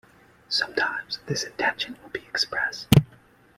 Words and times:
Sometimes, 0.49 1.19
this 1.27 1.43
intention 1.43 1.95
will 2.01 2.09
be 2.09 2.21
express. 2.21 2.87